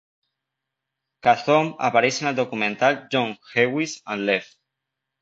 [1.27, 4.61] Khazzoom apareix en el documental "Young, Jewish, and Left".